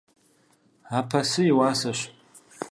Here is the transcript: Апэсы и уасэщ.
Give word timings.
Апэсы 0.97 1.41
и 1.49 1.53
уасэщ. 1.57 1.99